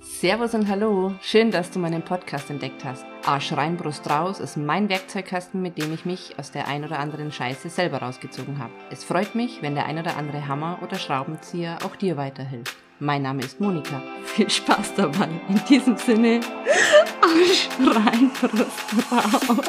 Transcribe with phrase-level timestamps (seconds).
[0.00, 3.04] Servus und Hallo, schön, dass du meinen Podcast entdeckt hast.
[3.24, 6.98] Arsch rein, Brust raus ist mein Werkzeugkasten, mit dem ich mich aus der ein oder
[6.98, 8.72] anderen Scheiße selber rausgezogen habe.
[8.90, 12.76] Es freut mich, wenn der ein oder andere Hammer oder Schraubenzieher auch dir weiterhilft.
[12.98, 14.02] Mein Name ist Monika.
[14.24, 15.28] Viel Spaß dabei.
[15.48, 16.40] In diesem Sinne,
[17.20, 19.66] Arsch rein, Brust raus.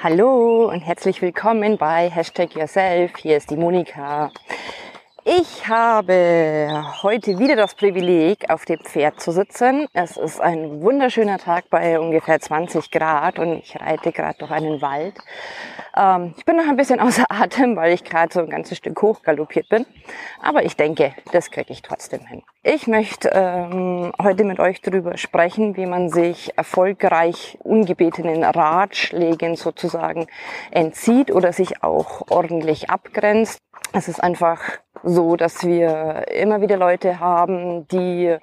[0.00, 3.16] Hallo und herzlich willkommen bei Hashtag Yourself.
[3.16, 4.30] Hier ist die Monika.
[5.24, 9.88] Ich habe heute wieder das Privileg, auf dem Pferd zu sitzen.
[9.94, 14.80] Es ist ein wunderschöner Tag bei ungefähr 20 Grad und ich reite gerade durch einen
[14.80, 15.16] Wald.
[15.96, 19.02] Ähm, ich bin noch ein bisschen außer Atem, weil ich gerade so ein ganzes Stück
[19.02, 19.84] hochgaloppiert bin.
[20.40, 22.44] Aber ich denke, das kriege ich trotzdem hin.
[22.64, 30.26] Ich möchte ähm, heute mit euch darüber sprechen, wie man sich erfolgreich ungebetenen Ratschlägen sozusagen
[30.72, 33.58] entzieht oder sich auch ordentlich abgrenzt.
[33.92, 34.60] Es ist einfach
[35.04, 38.36] so, dass wir immer wieder Leute haben, die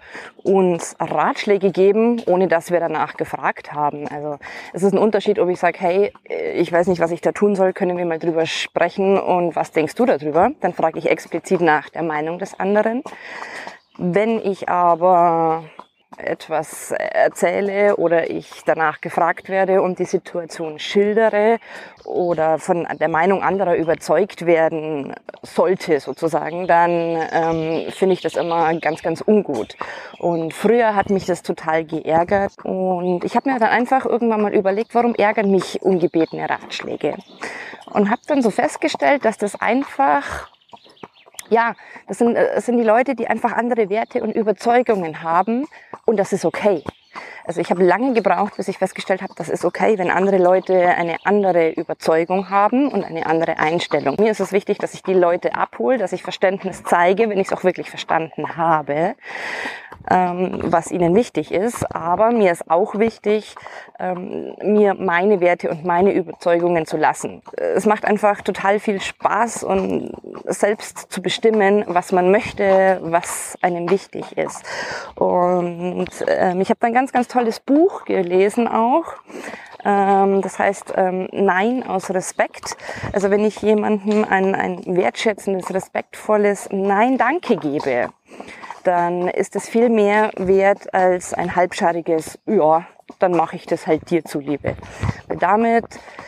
[0.43, 4.07] uns Ratschläge geben, ohne dass wir danach gefragt haben.
[4.07, 4.37] Also
[4.71, 6.13] es ist ein Unterschied, ob ich sage, hey,
[6.55, 9.73] ich weiß nicht, was ich da tun soll, können wir mal drüber sprechen und was
[9.73, 10.51] denkst du darüber?
[10.61, 13.03] Dann frage ich explizit nach der Meinung des anderen.
[13.97, 15.63] Wenn ich aber
[16.17, 21.59] etwas erzähle oder ich danach gefragt werde und die Situation schildere
[22.03, 26.91] oder von der Meinung anderer überzeugt werden sollte sozusagen, dann
[27.31, 29.75] ähm, finde ich das immer ganz, ganz ungut.
[30.19, 34.53] Und früher hat mich das total geärgert und ich habe mir dann einfach irgendwann mal
[34.53, 37.15] überlegt, warum ärgern mich ungebetene Ratschläge?
[37.91, 40.49] Und habe dann so festgestellt, dass das einfach
[41.49, 41.73] ja,
[42.07, 45.67] das sind, das äh, sind die Leute, die einfach andere Werte und Überzeugungen haben
[46.05, 46.83] und das ist okay.
[47.47, 50.73] Also ich habe lange gebraucht, bis ich festgestellt habe, das ist okay, wenn andere Leute
[50.73, 54.15] eine andere Überzeugung haben und eine andere Einstellung.
[54.19, 57.47] Mir ist es wichtig, dass ich die Leute abhole, dass ich Verständnis zeige, wenn ich
[57.47, 59.15] es auch wirklich verstanden habe
[60.09, 61.95] ähm, was ihnen wichtig ist.
[61.95, 63.55] Aber mir ist auch wichtig,
[63.99, 67.41] ähm, mir meine Werte und meine Überzeugungen zu lassen.
[67.57, 70.11] Es macht einfach total viel Spaß und
[70.45, 74.63] selbst zu bestimmen, was man möchte, was einem wichtig ist.
[75.15, 79.15] Und ähm, ich habe ein ganz, ganz tolles Buch gelesen auch
[79.85, 82.75] ähm, das heißt ähm, Nein aus Respekt.
[83.13, 88.09] Also wenn ich jemandem ein, ein wertschätzendes, respektvolles Nein Danke gebe,
[88.83, 92.87] dann ist es viel mehr wert als ein halbschariges Ja,
[93.19, 94.75] dann mache ich das halt dir zuliebe.
[95.27, 95.85] Weil damit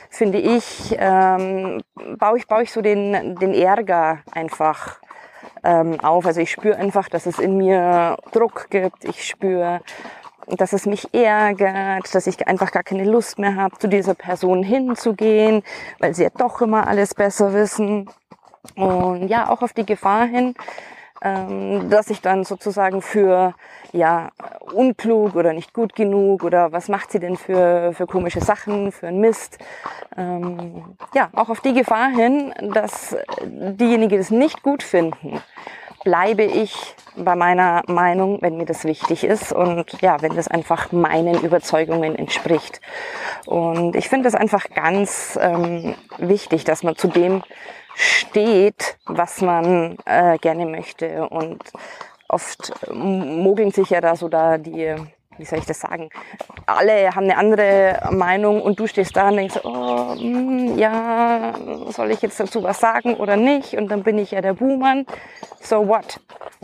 [0.10, 1.82] finde ich, ähm,
[2.18, 5.00] baue ich, baue ich so den, den Ärger einfach
[5.64, 6.26] ähm, auf.
[6.26, 9.06] Also ich spüre einfach, dass es in mir Druck gibt.
[9.06, 9.82] Ich spüre,
[10.48, 14.64] dass es mich ärgert, dass ich einfach gar keine Lust mehr habe, zu dieser Person
[14.64, 15.64] hinzugehen,
[16.00, 18.10] weil sie ja doch immer alles besser wissen.
[18.76, 20.56] Und ja, auch auf die Gefahr hin,
[21.22, 23.56] ähm, dass ich dann sozusagen für
[23.92, 24.30] ja
[24.74, 29.08] unklug oder nicht gut genug oder was macht sie denn für, für komische Sachen, für
[29.08, 29.58] einen Mist.
[30.16, 35.42] Ähm, ja, auch auf die Gefahr hin, dass diejenigen das nicht gut finden,
[36.04, 40.92] bleibe ich bei meiner Meinung, wenn mir das wichtig ist und ja, wenn das einfach
[40.92, 42.82] meinen Überzeugungen entspricht.
[43.46, 47.44] Und ich finde es einfach ganz ähm, wichtig, dass man zu dem
[47.96, 51.28] steht, was man äh, gerne möchte.
[51.30, 51.64] Und
[52.30, 54.96] oft mogeln sich ja da so da die,
[55.38, 56.10] wie soll ich das sagen,
[56.66, 61.54] alle haben eine andere Meinung und du stehst da und denkst, oh, mh, hm, ja,
[61.90, 63.74] soll ich jetzt dazu was sagen oder nicht?
[63.76, 65.06] Und dann bin ich ja der Buhmann.
[65.62, 66.20] So what?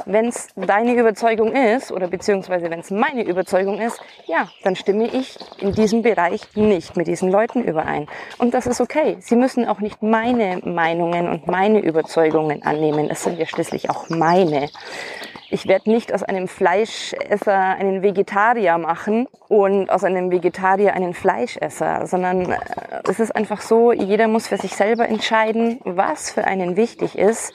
[0.06, 5.06] Wenn es deine Überzeugung ist oder beziehungsweise wenn es meine Überzeugung ist, ja, dann stimme
[5.06, 8.08] ich in diesem Bereich nicht mit diesen Leuten überein.
[8.38, 9.18] Und das ist okay.
[9.20, 13.10] Sie müssen auch nicht meine Meinungen und meine Überzeugungen annehmen.
[13.10, 14.70] Es sind ja schließlich auch meine.
[15.54, 22.08] Ich werde nicht aus einem Fleischesser einen Vegetarier machen und aus einem Vegetarier einen Fleischesser,
[22.08, 22.58] sondern äh,
[23.08, 27.54] es ist einfach so, jeder muss für sich selber entscheiden, was für einen wichtig ist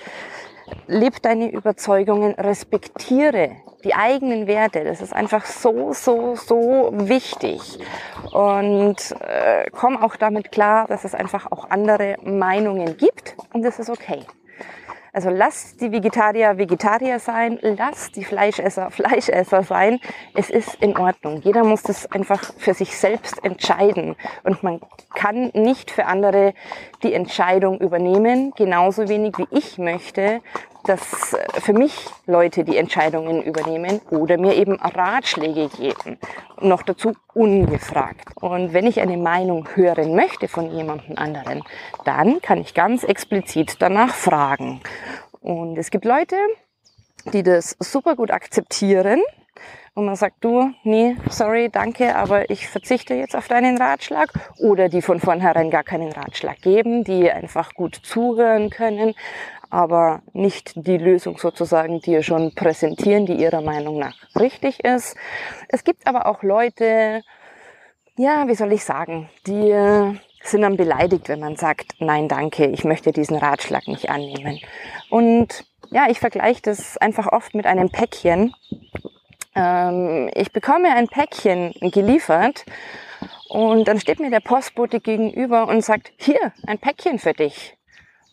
[0.86, 4.84] leb deine Überzeugungen, respektiere die eigenen Werte.
[4.84, 7.78] Das ist einfach so, so, so wichtig.
[8.32, 13.78] Und äh, komm auch damit klar, dass es einfach auch andere Meinungen gibt und das
[13.78, 14.24] ist okay.
[15.12, 20.00] Also lass die Vegetarier Vegetarier sein, lass die Fleischesser Fleischesser sein.
[20.34, 21.40] Es ist in Ordnung.
[21.42, 24.16] Jeder muss das einfach für sich selbst entscheiden.
[24.44, 24.80] Und man
[25.14, 26.54] kann nicht für andere
[27.02, 30.40] die Entscheidung übernehmen, genauso wenig wie ich möchte,
[30.88, 36.18] dass für mich Leute die Entscheidungen übernehmen oder mir eben Ratschläge geben.
[36.60, 38.30] Noch dazu ungefragt.
[38.36, 41.62] Und wenn ich eine Meinung hören möchte von jemandem anderen,
[42.04, 44.80] dann kann ich ganz explizit danach fragen.
[45.40, 46.36] Und es gibt Leute,
[47.32, 49.20] die das super gut akzeptieren
[49.98, 54.28] und man sagt, du, nee, sorry, danke, aber ich verzichte jetzt auf deinen Ratschlag.
[54.58, 59.16] Oder die von vornherein gar keinen Ratschlag geben, die einfach gut zuhören können,
[59.70, 65.16] aber nicht die Lösung sozusagen dir schon präsentieren, die ihrer Meinung nach richtig ist.
[65.68, 67.22] Es gibt aber auch Leute,
[68.16, 69.72] ja, wie soll ich sagen, die
[70.42, 74.60] sind dann beleidigt, wenn man sagt, nein, danke, ich möchte diesen Ratschlag nicht annehmen.
[75.10, 78.54] Und ja, ich vergleiche das einfach oft mit einem Päckchen.
[79.54, 82.64] Ähm, ich bekomme ein Päckchen geliefert
[83.48, 87.77] und dann steht mir der Postbote gegenüber und sagt, hier, ein Päckchen für dich.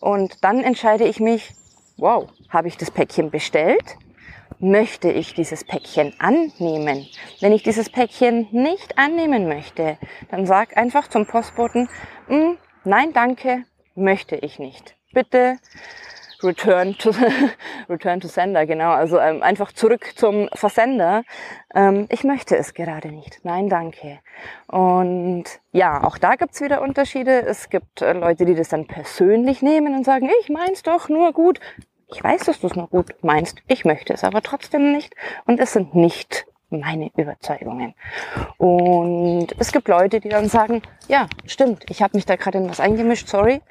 [0.05, 1.55] Und dann entscheide ich mich,
[1.97, 3.97] wow, habe ich das Päckchen bestellt?
[4.59, 7.07] Möchte ich dieses Päckchen annehmen?
[7.41, 9.97] Wenn ich dieses Päckchen nicht annehmen möchte,
[10.29, 11.89] dann sag einfach zum Postboten,
[12.27, 13.63] hm, nein, danke,
[13.95, 14.95] möchte ich nicht.
[15.11, 15.57] Bitte
[16.43, 17.11] Return to,
[17.89, 18.91] Return to Sender, genau.
[18.91, 21.23] Also ähm, einfach zurück zum Versender.
[21.73, 23.39] Ähm, ich möchte es gerade nicht.
[23.43, 24.19] Nein, danke.
[24.67, 27.41] Und ja, auch da gibt's wieder Unterschiede.
[27.45, 31.33] Es gibt äh, Leute, die das dann persönlich nehmen und sagen, ich mein's doch nur
[31.33, 31.59] gut.
[32.13, 33.59] Ich weiß, dass du es nur gut meinst.
[33.67, 35.15] Ich möchte es aber trotzdem nicht.
[35.45, 37.93] Und es sind nicht meine Überzeugungen.
[38.57, 42.69] Und es gibt Leute, die dann sagen, ja, stimmt, ich habe mich da gerade in
[42.69, 43.61] was eingemischt, sorry.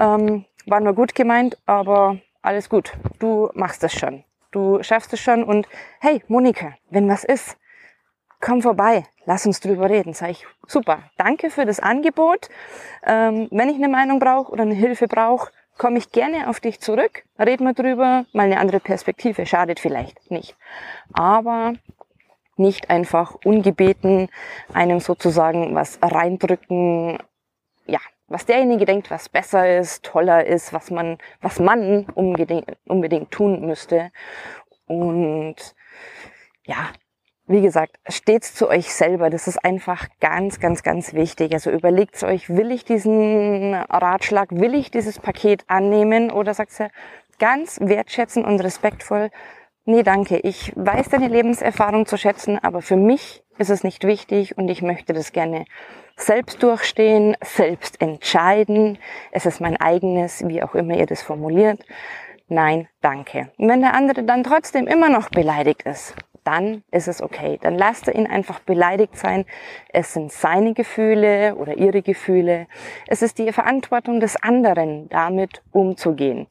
[0.00, 2.92] Ähm, war nur gut gemeint, aber alles gut.
[3.18, 4.24] Du machst es schon.
[4.50, 5.66] Du schaffst es schon und
[6.00, 7.56] hey, Monika, wenn was ist,
[8.40, 10.12] komm vorbei, lass uns drüber reden.
[10.14, 12.48] Sag ich, super, danke für das Angebot.
[13.04, 16.80] Ähm, wenn ich eine Meinung brauche oder eine Hilfe brauche, komme ich gerne auf dich
[16.80, 20.56] zurück, reden wir drüber, mal eine andere Perspektive, schadet vielleicht nicht.
[21.12, 21.72] Aber
[22.56, 24.28] nicht einfach ungebeten
[24.72, 27.18] einem sozusagen was reindrücken,
[28.28, 33.66] was derjenige denkt, was besser ist, toller ist, was man, was man unbedingt, unbedingt tun
[33.66, 34.10] müsste.
[34.86, 35.56] Und
[36.64, 36.90] ja,
[37.46, 39.28] wie gesagt, stets zu euch selber.
[39.28, 41.52] Das ist einfach ganz, ganz, ganz wichtig.
[41.52, 46.90] Also überlegt euch, will ich diesen Ratschlag, will ich dieses Paket annehmen oder sagt ihr
[47.38, 49.30] ganz wertschätzend und respektvoll,
[49.84, 54.56] nee, danke, ich weiß deine Lebenserfahrung zu schätzen, aber für mich ist es nicht wichtig
[54.58, 55.64] und ich möchte das gerne
[56.16, 58.98] selbst durchstehen, selbst entscheiden.
[59.32, 61.84] Es ist mein eigenes, wie auch immer ihr das formuliert.
[62.48, 63.50] Nein, danke.
[63.56, 66.14] Und wenn der andere dann trotzdem immer noch beleidigt ist,
[66.44, 67.58] dann ist es okay.
[67.60, 69.46] Dann lasst ihn einfach beleidigt sein.
[69.88, 72.66] Es sind seine Gefühle oder ihre Gefühle.
[73.08, 76.46] Es ist die Verantwortung des anderen, damit umzugehen.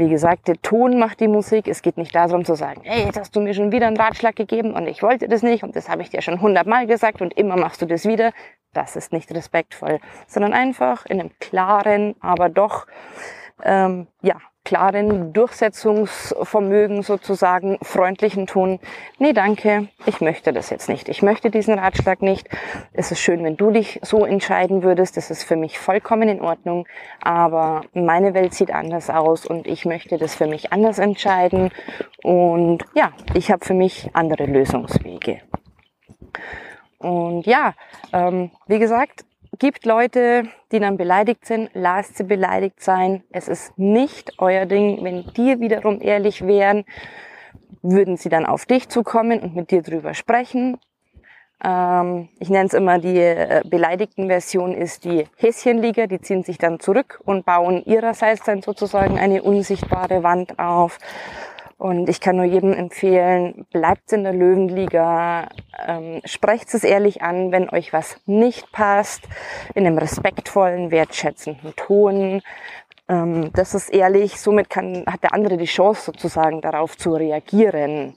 [0.00, 1.68] Wie gesagt, der Ton macht die Musik.
[1.68, 4.34] Es geht nicht darum zu sagen, hey, jetzt hast du mir schon wieder einen Ratschlag
[4.34, 7.34] gegeben und ich wollte das nicht und das habe ich dir schon hundertmal gesagt und
[7.34, 8.32] immer machst du das wieder.
[8.72, 12.86] Das ist nicht respektvoll, sondern einfach in einem klaren, aber doch
[13.62, 14.36] ähm, ja
[14.70, 18.78] klaren Durchsetzungsvermögen sozusagen, freundlichen Ton.
[19.18, 21.08] Nee, danke, ich möchte das jetzt nicht.
[21.08, 22.48] Ich möchte diesen Ratschlag nicht.
[22.92, 25.16] Es ist schön, wenn du dich so entscheiden würdest.
[25.16, 26.86] Das ist für mich vollkommen in Ordnung.
[27.20, 31.72] Aber meine Welt sieht anders aus und ich möchte das für mich anders entscheiden.
[32.22, 35.40] Und ja, ich habe für mich andere Lösungswege.
[36.98, 37.74] Und ja,
[38.12, 39.24] ähm, wie gesagt,
[39.60, 43.22] gibt Leute, die dann beleidigt sind, lasst sie beleidigt sein.
[43.30, 45.04] Es ist nicht euer Ding.
[45.04, 46.84] Wenn die wiederum ehrlich wären,
[47.82, 50.78] würden sie dann auf dich zukommen und mit dir drüber sprechen.
[51.62, 56.06] Ähm, ich nenne es immer die äh, beleidigten Version ist die Häschenliga.
[56.06, 60.98] Die ziehen sich dann zurück und bauen ihrerseits dann sozusagen eine unsichtbare Wand auf.
[61.80, 65.48] Und ich kann nur jedem empfehlen, bleibt in der Löwenliga,
[65.86, 69.22] ähm, sprecht es ehrlich an, wenn euch was nicht passt,
[69.74, 72.42] in einem respektvollen, wertschätzenden Ton.
[73.08, 78.14] Ähm, das ist ehrlich, somit kann, hat der andere die Chance sozusagen darauf zu reagieren.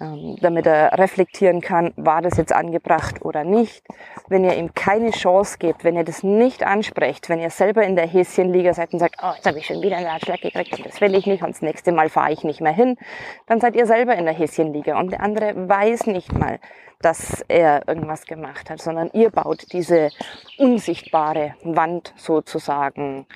[0.00, 3.86] Ähm, damit er reflektieren kann, war das jetzt angebracht oder nicht.
[4.28, 7.96] Wenn ihr ihm keine Chance gebt, wenn ihr das nicht ansprecht, wenn ihr selber in
[7.96, 10.86] der Häschenliga seid und sagt, oh, jetzt habe ich schon wieder einen Ratschlag gekriegt und
[10.86, 12.96] das will ich nicht und das nächste Mal fahre ich nicht mehr hin,
[13.46, 16.60] dann seid ihr selber in der Häschenliga und der andere weiß nicht mal,
[17.02, 20.08] dass er irgendwas gemacht hat, sondern ihr baut diese
[20.56, 23.26] unsichtbare Wand sozusagen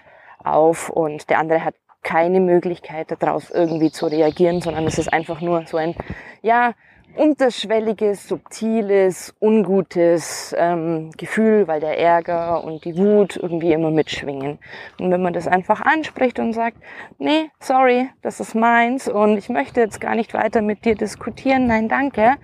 [0.42, 5.40] auf und der andere hat keine Möglichkeit darauf irgendwie zu reagieren, sondern es ist einfach
[5.40, 5.96] nur so ein,
[6.42, 6.74] ja,
[7.16, 14.58] unterschwelliges, subtiles, ungutes ähm, Gefühl, weil der Ärger und die Wut irgendwie immer mitschwingen.
[14.98, 16.76] Und wenn man das einfach anspricht und sagt,
[17.18, 21.66] nee, sorry, das ist meins und ich möchte jetzt gar nicht weiter mit dir diskutieren,
[21.66, 22.34] nein, danke,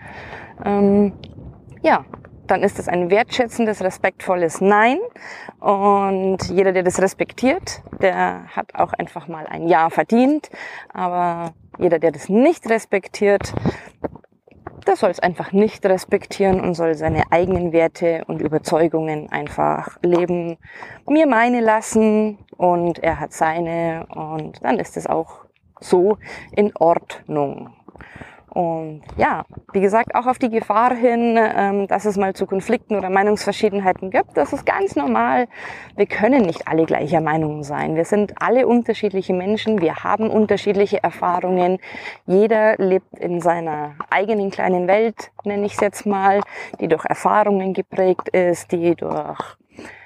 [0.65, 1.13] ähm,
[1.83, 2.05] ja,
[2.51, 4.99] dann ist es ein wertschätzendes, respektvolles Nein.
[5.61, 10.51] Und jeder, der das respektiert, der hat auch einfach mal ein Ja verdient.
[10.93, 13.55] Aber jeder, der das nicht respektiert,
[14.87, 20.57] der soll es einfach nicht respektieren und soll seine eigenen Werte und Überzeugungen einfach leben,
[21.09, 25.45] mir meine lassen und er hat seine und dann ist es auch
[25.81, 26.19] so
[26.53, 27.71] in Ordnung.
[28.53, 32.97] Und ja, wie gesagt, auch auf die Gefahr hin, ähm, dass es mal zu Konflikten
[32.97, 35.47] oder Meinungsverschiedenheiten gibt, das ist ganz normal.
[35.95, 37.95] Wir können nicht alle gleicher Meinung sein.
[37.95, 39.81] Wir sind alle unterschiedliche Menschen.
[39.81, 41.79] Wir haben unterschiedliche Erfahrungen.
[42.27, 46.41] Jeder lebt in seiner eigenen kleinen Welt, nenne ich es jetzt mal,
[46.81, 49.39] die durch Erfahrungen geprägt ist, die durch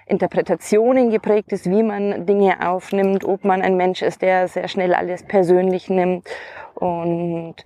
[0.06, 4.94] Interpretationen geprägt ist, wie man Dinge aufnimmt, ob man ein Mensch ist, der sehr schnell
[4.94, 6.28] alles persönlich nimmt
[6.74, 7.64] und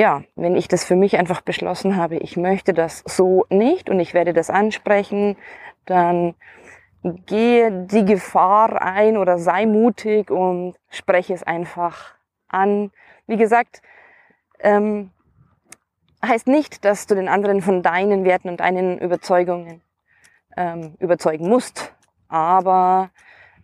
[0.00, 4.00] ja, wenn ich das für mich einfach beschlossen habe, ich möchte das so nicht und
[4.00, 5.36] ich werde das ansprechen,
[5.84, 6.34] dann
[7.02, 12.14] gehe die Gefahr ein oder sei mutig und spreche es einfach
[12.48, 12.92] an.
[13.26, 13.82] Wie gesagt,
[14.60, 15.10] ähm,
[16.24, 19.82] heißt nicht, dass du den anderen von deinen Werten und deinen Überzeugungen
[20.56, 21.94] ähm, überzeugen musst,
[22.28, 23.10] aber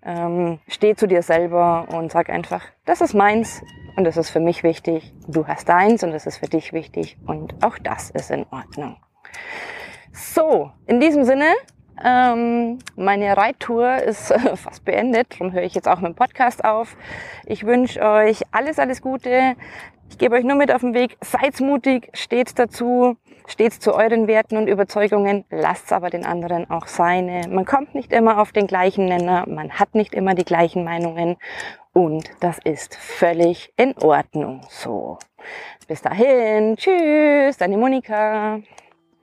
[0.03, 3.63] ähm, steh zu dir selber und sag einfach, das ist meins
[3.97, 5.13] und das ist für mich wichtig.
[5.27, 8.97] Du hast deins und das ist für dich wichtig und auch das ist in Ordnung.
[10.13, 11.53] So, in diesem Sinne,
[12.05, 16.65] ähm, meine Reittour ist äh, fast beendet, darum höre ich jetzt auch mit dem Podcast
[16.65, 16.97] auf.
[17.47, 19.57] Ich wünsche euch alles, alles Gute.
[20.09, 24.27] Ich gebe euch nur mit auf den Weg, seid mutig, steht dazu, steht zu euren
[24.27, 27.49] Werten und Überzeugungen, lasst aber den anderen auch seine.
[27.49, 31.37] Man kommt nicht immer auf den gleichen Nenner, man hat nicht immer die gleichen Meinungen
[31.93, 35.19] und das ist völlig in Ordnung so.
[35.89, 38.61] Bis dahin, tschüss, deine Monika.